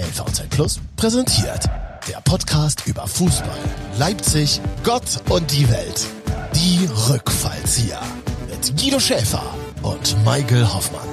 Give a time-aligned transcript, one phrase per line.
[0.00, 1.68] LVZ Plus präsentiert
[2.08, 3.58] der Podcast über Fußball,
[3.98, 6.06] Leipzig, Gott und die Welt.
[6.54, 8.00] Die Rückfallzieher
[8.48, 9.42] mit Guido Schäfer
[9.82, 11.06] und Michael Hoffmann.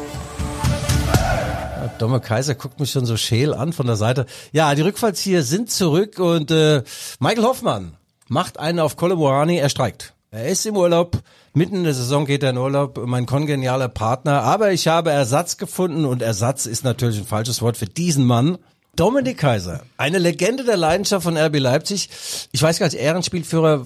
[1.97, 4.26] Domme Kaiser guckt mich schon so scheel an von der Seite.
[4.53, 6.83] Ja, die Rückfallzieher sind zurück und äh,
[7.19, 7.97] Michael Hoffmann
[8.29, 10.13] macht einen auf Kolomoani, er streikt.
[10.31, 11.17] Er ist im Urlaub,
[11.54, 15.58] mitten in der Saison geht er in Urlaub, mein kongenialer Partner, aber ich habe Ersatz
[15.58, 18.58] gefunden und Ersatz ist natürlich ein falsches Wort für diesen Mann.
[18.98, 22.09] Dominik Kaiser, eine Legende der Leidenschaft von RB Leipzig.
[22.51, 23.85] Ich weiß gar nicht, Ehrenspielführer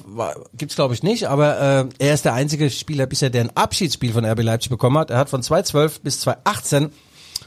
[0.55, 1.59] gibt's glaube ich nicht, aber
[1.99, 5.11] äh, er ist der einzige Spieler bisher, der ein Abschiedsspiel von RB Leipzig bekommen hat.
[5.11, 6.91] Er hat von 2012 bis 2018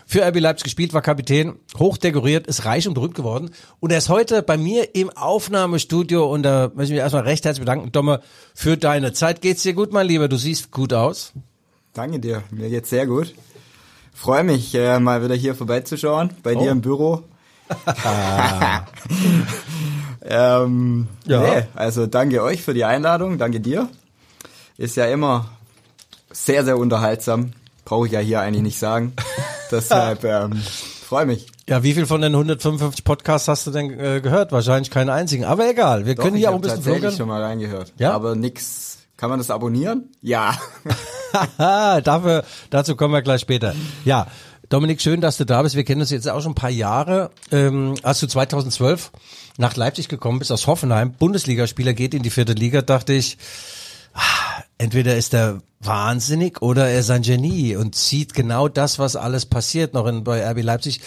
[0.06, 3.48] für RB Leipzig gespielt, war Kapitän, hochdekoriert, ist reich und berühmt geworden.
[3.80, 7.46] Und er ist heute bei mir im Aufnahmestudio und da möchte ich mich erstmal recht
[7.46, 8.20] herzlich bedanken, Domme,
[8.54, 9.40] für deine Zeit.
[9.40, 10.28] Geht's dir gut, mein Lieber?
[10.28, 11.32] Du siehst gut aus.
[11.94, 13.32] Danke dir, mir geht's sehr gut.
[14.12, 16.60] Freue mich, äh, mal wieder hier vorbeizuschauen, bei Oh.
[16.60, 17.22] dir im Büro.
[20.22, 21.40] ähm, Ja.
[21.40, 23.88] Nee, also danke euch für die Einladung, danke dir.
[24.76, 25.46] Ist ja immer
[26.32, 27.52] sehr, sehr unterhaltsam.
[27.84, 29.12] Brauche ich ja hier eigentlich nicht sagen.
[29.70, 30.52] Deshalb ähm,
[31.06, 31.46] freue mich.
[31.68, 34.52] Ja, wie viel von den 155 Podcasts hast du denn äh, gehört?
[34.52, 35.44] Wahrscheinlich keinen einzigen.
[35.44, 37.18] Aber egal, wir Doch, können hier auch ein bisschen tatsächlich flunkern.
[37.18, 37.92] schon mal reingehört.
[37.98, 38.12] Ja?
[38.12, 38.98] Aber nix.
[39.16, 40.10] Kann man das abonnieren?
[40.22, 40.58] Ja.
[41.56, 43.74] Dafür, dazu kommen wir gleich später.
[44.04, 44.26] Ja,
[44.70, 45.76] Dominik, schön, dass du da bist.
[45.76, 47.30] Wir kennen uns jetzt auch schon ein paar Jahre.
[47.52, 49.10] Ähm, als du 2012
[49.58, 53.36] nach Leipzig gekommen bist aus Hoffenheim, Bundesligaspieler geht in die vierte Liga, dachte ich,
[54.78, 59.46] entweder ist er wahnsinnig oder er ist ein Genie und sieht genau das, was alles
[59.46, 61.00] passiert noch in, bei RB Leipzig.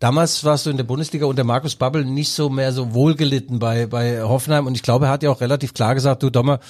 [0.00, 3.86] Damals warst du in der Bundesliga unter Markus Babbel nicht so mehr so wohlgelitten bei,
[3.86, 6.60] bei Hoffenheim und ich glaube, er hat ja auch relativ klar gesagt, du Dommer,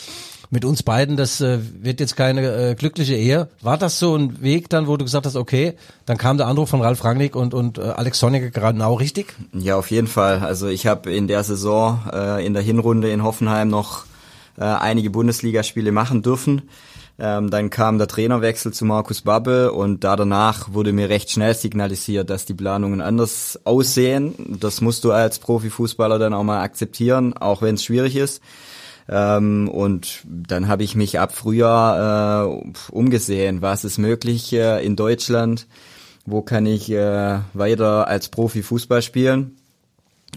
[0.50, 3.48] mit uns beiden, das äh, wird jetzt keine äh, glückliche Ehe.
[3.60, 5.74] War das so ein Weg dann, wo du gesagt hast, okay,
[6.06, 9.34] dann kam der Anruf von Ralf Rangnick und, und äh, Alex Sonniger genau richtig?
[9.52, 10.40] Ja, auf jeden Fall.
[10.40, 14.04] Also ich habe in der Saison, äh, in der Hinrunde in Hoffenheim noch
[14.58, 16.62] äh, einige Bundesligaspiele machen dürfen.
[17.16, 21.54] Ähm, dann kam der Trainerwechsel zu Markus Babbel und da danach wurde mir recht schnell
[21.54, 24.34] signalisiert, dass die Planungen anders aussehen.
[24.60, 28.42] Das musst du als Profifußballer dann auch mal akzeptieren, auch wenn es schwierig ist.
[29.08, 34.96] Ähm, und dann habe ich mich ab Frühjahr äh, umgesehen, was ist möglich äh, in
[34.96, 35.68] Deutschland,
[36.26, 39.56] wo kann ich äh, weiter als Profi Fußball spielen.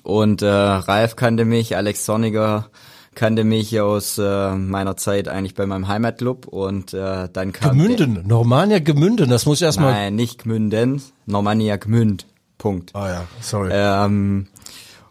[0.03, 2.69] Und äh, Ralf kannte mich, Alex Sonniger
[3.17, 8.25] kannte mich aus äh, meiner Zeit eigentlich bei meinem Heimatclub und äh, dann kam Gemünden,
[8.27, 9.91] Normania Gemünden, das muss ich erstmal.
[9.91, 12.27] nein, nicht Gmünden, Normannia Gmünd.
[12.59, 12.95] Punkt.
[12.95, 13.71] Ah ja, sorry.
[13.73, 14.47] Ähm,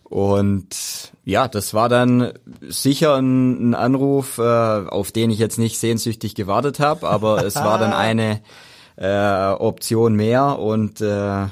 [0.05, 0.69] und
[1.25, 6.37] ja, das war dann sicher ein, ein Anruf, äh, auf den ich jetzt nicht sehnsüchtig
[6.37, 8.41] gewartet habe, aber es war dann eine
[8.97, 11.47] äh, Option mehr und äh,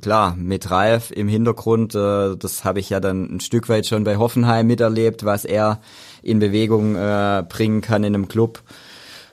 [0.00, 4.04] klar, mit Ralf im Hintergrund, äh, das habe ich ja dann ein Stück weit schon
[4.04, 5.80] bei Hoffenheim miterlebt, was er
[6.22, 8.62] in Bewegung äh, bringen kann in einem Club.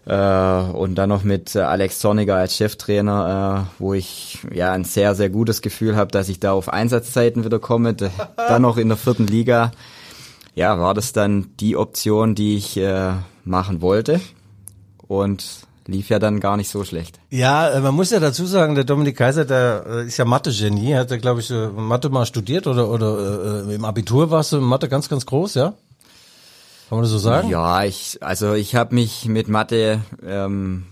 [0.06, 4.84] Äh, und dann noch mit äh, Alex Zorniger als Cheftrainer, äh, wo ich ja ein
[4.84, 7.96] sehr, sehr gutes Gefühl habe, dass ich da auf Einsatzzeiten wieder komme.
[8.36, 9.72] Dann noch in der vierten Liga.
[10.56, 13.14] Ja, war das dann die Option, die ich äh,
[13.44, 14.22] machen wollte.
[15.08, 17.20] Und lief ja dann gar nicht so schlecht.
[17.30, 20.96] Ja, äh, man muss ja dazu sagen, der Dominik Kaiser, der äh, ist ja Mathe-Genie,
[20.96, 24.58] hat ja, glaube ich, äh, Mathe mal studiert oder, oder äh, im Abitur warst du
[24.58, 25.74] in Mathe ganz, ganz groß, ja?
[26.90, 27.50] Kann man das so sagen?
[27.50, 30.86] Ja, ich, also ich habe mich mit Mathe ähm,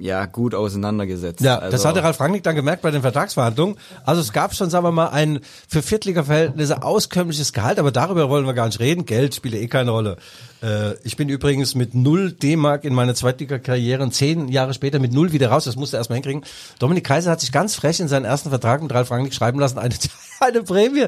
[0.00, 1.40] ja gut auseinandergesetzt.
[1.40, 3.76] Ja, also, das hatte Ralf Rangnick dann gemerkt bei den Vertragsverhandlungen.
[4.04, 8.46] Also es gab schon, sagen wir mal, ein für Viertliga-Verhältnisse auskömmliches Gehalt, aber darüber wollen
[8.46, 9.04] wir gar nicht reden.
[9.04, 10.16] Geld spielt eh keine Rolle.
[10.62, 15.12] Äh, ich bin übrigens mit null D-Mark in meiner Zweitliga-Karriere und zehn Jahre später mit
[15.12, 15.64] null wieder raus.
[15.64, 16.44] Das musste er erstmal hinkriegen.
[16.78, 19.78] Dominik Kaiser hat sich ganz frech in seinen ersten Vertrag mit Ralf Rangnick schreiben lassen,
[19.78, 19.94] eine,
[20.40, 21.06] eine Prämie,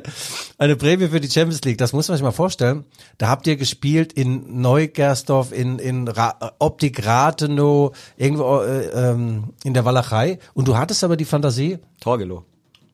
[0.59, 1.79] eine Prämie für die Champions League.
[1.79, 2.85] Das muss man sich mal vorstellen.
[3.19, 9.75] Da habt ihr gespielt in Neugersdorf, in, in Ra Optik Rathenow, irgendwo äh, ähm, in
[9.75, 10.39] der Walachei.
[10.55, 12.45] Und du hattest aber die Fantasie, Torgelow.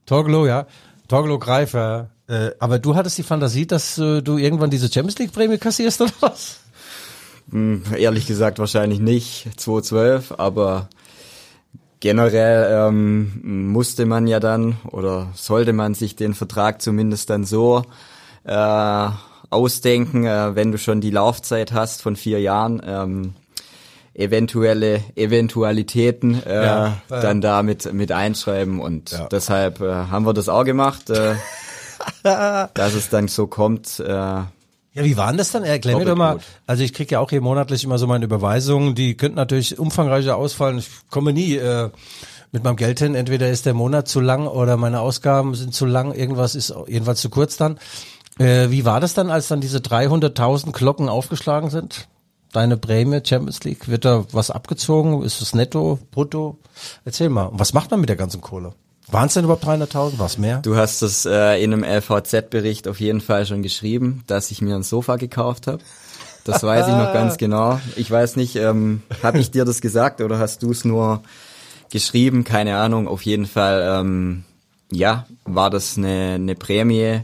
[0.07, 0.67] Torgelow, ja,
[1.09, 5.33] Torgelow Greifer, äh, aber du hattest die Fantasie, dass äh, du irgendwann diese Champions League
[5.33, 6.61] Prämie kassierst oder was?
[7.51, 10.89] Hm, Ehrlich gesagt wahrscheinlich nicht 2012, aber
[12.01, 17.85] generell ähm, musste man ja dann oder sollte man sich den Vertrag zumindest dann so
[18.45, 19.09] äh,
[19.51, 23.35] ausdenken, äh, wenn du schon die Laufzeit hast von vier Jahren, ähm,
[24.19, 27.21] eventuelle Eventualitäten äh, Ja, ja.
[27.21, 29.27] dann da mit, mit einschreiben und Ja.
[29.29, 31.35] deshalb äh, haben wir das auch gemacht, äh,
[32.23, 34.01] dass es dann so kommt.
[34.01, 34.49] Äh, Ja,
[34.95, 35.63] wie war denn das dann?
[35.65, 36.35] Erklär mir doch mal.
[36.35, 36.43] gut.
[36.67, 40.37] Also ich krieg ja auch hier monatlich immer so meine Überweisungen, die könnten natürlich umfangreicher
[40.37, 40.79] ausfallen.
[40.79, 41.91] Ich komme nie äh,
[42.51, 43.15] mit meinem Geld hin.
[43.15, 46.13] Entweder ist der Monat zu lang oder meine Ausgaben sind zu lang.
[46.13, 47.79] Irgendwas ist jedenfalls zu kurz dann.
[48.39, 52.09] Äh, wie war das dann, als dann diese 300.000 Glocken aufgeschlagen sind?
[52.53, 55.23] Deine Prämie Champions League, wird da was abgezogen?
[55.23, 56.59] Ist es netto, brutto?
[57.05, 57.47] Erzähl mal.
[57.47, 58.73] Und was macht man mit der ganzen Kohle?
[59.11, 60.13] Waren es denn überhaupt 300.000?
[60.19, 60.59] Was mehr?
[60.59, 64.75] Du hast es äh, in einem LVZ-Bericht auf jeden Fall schon geschrieben, dass ich mir
[64.77, 65.83] ein Sofa gekauft habe.
[66.45, 67.81] Das weiß ich noch ganz genau.
[67.97, 71.23] Ich weiß nicht, ähm, habe ich dir das gesagt oder hast du es nur
[71.91, 72.45] geschrieben?
[72.45, 73.09] Keine Ahnung.
[73.09, 74.45] Auf jeden Fall, ähm,
[74.91, 77.21] ja, war das eine, eine Prämie,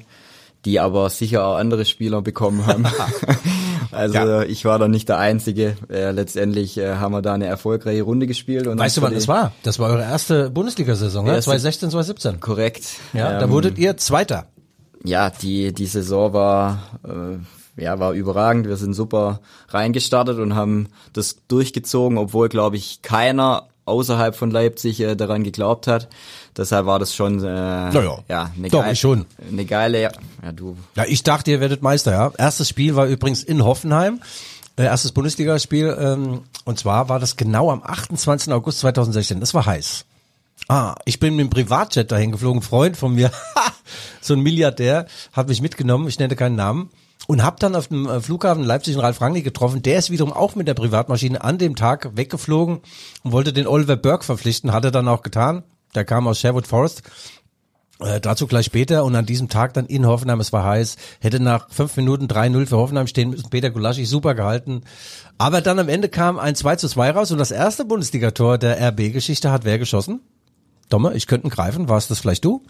[0.65, 2.87] die aber sicher auch andere Spieler bekommen haben.
[3.94, 4.43] also ja.
[4.43, 5.76] ich war da nicht der Einzige.
[5.88, 8.67] Äh, letztendlich äh, haben wir da eine erfolgreiche Runde gespielt.
[8.67, 9.52] Und weißt du, wann das war?
[9.62, 11.41] Das war eure erste Bundesliga-Saison, ne?
[11.41, 12.41] 2016, 2017.
[12.41, 12.85] Korrekt.
[13.12, 14.46] Ja, ähm, da wurdet ihr Zweiter.
[15.02, 16.79] Ja, die, die Saison war...
[17.05, 17.38] Äh,
[17.76, 18.69] ja, war überragend.
[18.69, 25.01] Wir sind super reingestartet und haben das durchgezogen, obwohl, glaube ich, keiner außerhalb von Leipzig
[25.01, 26.09] äh, daran geglaubt hat.
[26.57, 29.27] Deshalb war das schon äh, naja, ja, eine, doch, geile, schon.
[29.49, 30.11] eine geile, ja,
[30.53, 30.77] du.
[30.97, 32.33] Ja, ich dachte, ihr werdet Meister, ja.
[32.39, 34.21] Erstes Spiel war übrigens in Hoffenheim.
[34.77, 38.53] Äh, erstes Bundesligaspiel ähm, und zwar war das genau am 28.
[38.53, 39.41] August 2016.
[39.41, 40.05] Das war heiß.
[40.69, 42.63] Ah, ich bin mit dem Privatjet dahin geflogen.
[42.63, 43.31] Freund von mir,
[44.21, 46.09] so ein Milliardär, hat mich mitgenommen.
[46.09, 46.91] Ich nenne keinen Namen
[47.26, 49.82] und hab dann auf dem äh, Flughafen Leipzig einen Ralf Rangnick getroffen.
[49.82, 52.81] Der ist wiederum auch mit der Privatmaschine an dem Tag weggeflogen
[53.23, 54.73] und wollte den Oliver Burke verpflichten.
[54.73, 55.65] Hat er dann auch getan.
[55.94, 57.03] Der kam aus Sherwood Forest.
[58.00, 61.38] Äh, dazu gleich später und an diesem Tag dann in Hoffenheim, es war heiß, hätte
[61.38, 64.82] nach fünf Minuten 3-0 für Hoffenheim stehen müssen, Peter Gulaschi super gehalten.
[65.38, 68.81] Aber dann am Ende kam ein 2 zu 2 raus und das erste Bundesligator der
[68.88, 70.21] RB-Geschichte hat wer geschossen?
[70.88, 72.62] Domme, ich könnte ihn greifen, war es das vielleicht du?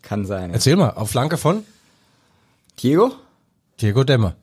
[0.00, 0.50] Kann sein.
[0.50, 0.54] Ja.
[0.54, 1.64] Erzähl mal, auf Flanke von?
[2.82, 3.12] Diego?
[3.80, 4.34] Diego Demme.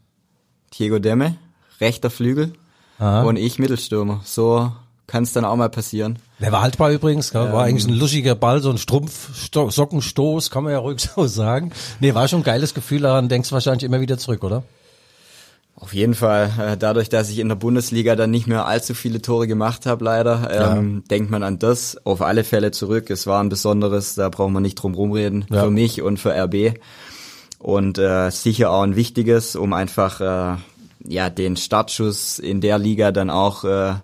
[0.79, 1.35] Diego Demme,
[1.81, 2.53] rechter Flügel
[2.99, 3.23] Aha.
[3.23, 4.21] und ich Mittelstürmer.
[4.23, 4.71] So
[5.07, 6.19] kann es dann auch mal passieren.
[6.39, 7.41] Der war haltbar übrigens, gell?
[7.41, 11.27] war ähm, eigentlich ein luschiger Ball, so ein Strumpf, Sockenstoß, kann man ja ruhig so
[11.27, 11.73] sagen.
[11.99, 14.63] Nee, war schon ein geiles Gefühl, daran denkst du wahrscheinlich immer wieder zurück, oder?
[15.75, 16.51] Auf jeden Fall.
[16.57, 20.05] Äh, dadurch, dass ich in der Bundesliga dann nicht mehr allzu viele Tore gemacht habe,
[20.05, 21.07] leider, ähm, ja.
[21.09, 23.09] denkt man an das auf alle Fälle zurück.
[23.09, 25.63] Es war ein besonderes, da braucht man nicht drum rumreden, ja.
[25.63, 26.79] für mich und für RB
[27.65, 30.57] und äh, sicher auch ein wichtiges, um einfach äh,
[31.03, 33.95] ja den Startschuss in der Liga dann auch äh,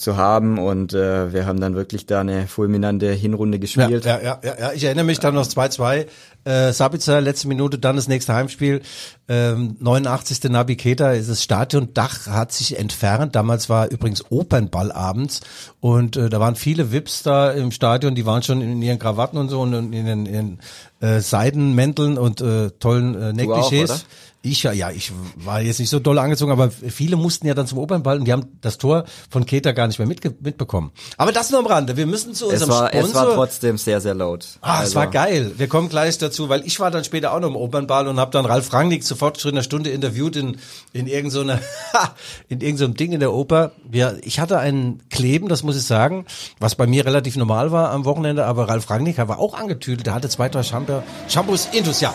[0.00, 4.04] zu haben und äh, wir haben dann wirklich da eine fulminante Hinrunde gespielt.
[4.04, 4.72] Ja, ja, ja, ja.
[4.72, 6.06] ich erinnere mich dann noch 2-2.
[6.44, 8.80] Äh, Sabitzer, letzte Minute, dann das nächste Heimspiel.
[9.28, 10.50] Ähm, 89.
[10.50, 13.36] Nabi Keta, das Stadiondach hat sich entfernt.
[13.36, 15.42] Damals war übrigens Opernball abends
[15.80, 19.38] und äh, da waren viele Vips da im Stadion, die waren schon in ihren Krawatten
[19.38, 20.60] und so und in ihren, in ihren
[21.00, 24.04] äh, Seidenmänteln und äh, tollen äh, Negligés.
[24.42, 27.66] Ich ja, ja, ich war jetzt nicht so doll angezogen, aber viele mussten ja dann
[27.66, 30.92] zum Opernball und die haben das Tor von Keter gar nicht mehr mitbekommen.
[31.18, 31.98] Aber das nur am Rande.
[31.98, 33.08] Wir müssen zu unserem es war, Sponsor.
[33.08, 34.46] Es war trotzdem sehr, sehr laut.
[34.62, 34.88] Ah, also.
[34.88, 35.52] es war geil.
[35.58, 38.30] Wir kommen gleich dazu, weil ich war dann später auch noch im Opernball und habe
[38.30, 40.56] dann Ralf Rangnick sofort schon in einer Stunde interviewt in
[40.94, 42.00] in irgendeiner so
[42.48, 43.72] in irgendeinem so Ding in der Oper.
[43.84, 46.24] Wir, ich hatte einen Kleben, das muss ich sagen,
[46.58, 50.06] was bei mir relativ normal war am Wochenende, aber Ralf Rangnick war auch angetüdelt.
[50.06, 52.14] Der hatte zwei, drei Shampoo, Shampoos intus, ja.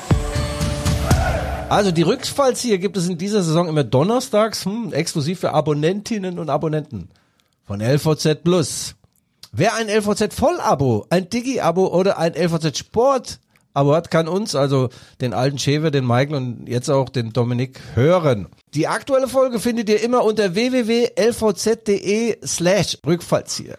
[1.69, 6.49] Also die Rückfallzieher gibt es in dieser Saison immer donnerstags, hm, exklusiv für Abonnentinnen und
[6.51, 7.09] Abonnenten
[7.65, 8.93] von LVZ Plus.
[9.51, 13.39] Wer ein LVZ Vollabo, ein Digi-Abo oder ein LVZ Sport
[13.73, 14.89] Abo hat, kann uns, also
[15.21, 18.47] den alten Schewe, den Michael und jetzt auch den Dominik hören.
[18.73, 23.77] Die aktuelle Folge findet ihr immer unter www.lvz.de slash Rückfallzieher.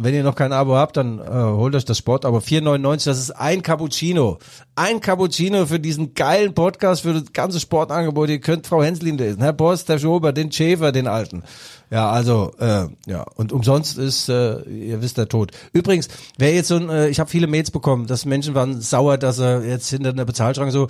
[0.00, 2.24] Wenn ihr noch kein Abo habt, dann äh, holt euch das Sport.
[2.24, 4.38] Aber 4,99, das ist ein Cappuccino.
[4.76, 8.28] Ein Cappuccino für diesen geilen Podcast, für das ganze Sportangebot.
[8.30, 11.42] Ihr könnt Frau Henslin lesen, Herr Boss, der Schober, den Schäfer, den Alten.
[11.90, 13.24] Ja, also, äh, ja.
[13.34, 15.50] Und umsonst ist, äh, ihr wisst, der Tod.
[15.72, 16.06] Übrigens,
[16.38, 19.40] wer jetzt so ein, äh, ich habe viele Mails bekommen, dass Menschen waren sauer, dass
[19.40, 20.86] er jetzt hinter einer Bezahlschranke so,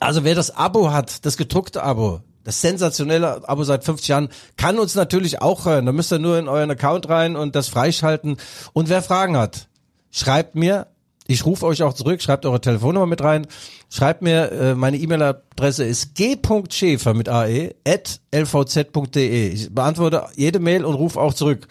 [0.00, 4.78] also wer das Abo hat, das gedruckte Abo, das sensationelle Abo seit 50 Jahren kann
[4.78, 5.86] uns natürlich auch hören.
[5.86, 8.36] Da müsst ihr nur in euren Account rein und das freischalten.
[8.72, 9.68] Und wer Fragen hat,
[10.10, 10.86] schreibt mir.
[11.26, 13.46] Ich rufe euch auch zurück, schreibt eure Telefonnummer mit rein.
[13.88, 19.48] Schreibt mir, äh, meine E-Mail-Adresse ist g.schäfer mit ae at lvz.de.
[19.48, 21.66] Ich beantworte jede Mail und rufe auch zurück.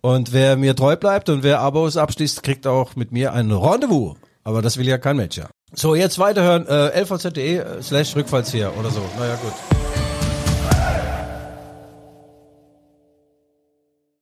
[0.00, 4.16] Und wer mir treu bleibt und wer Abos abschließt, kriegt auch mit mir ein Rendezvous.
[4.44, 5.48] Aber das will ja kein Mensch, ja.
[5.72, 9.00] So, jetzt weiterhören, äh, lvz.de slash Rückfallzieher oder so.
[9.18, 10.03] Naja, gut.